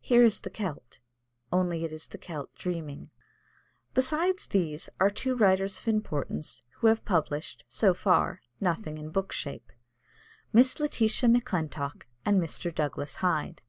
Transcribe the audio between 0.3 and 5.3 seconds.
the Celt, only it is the Celt dreaming. Besides these are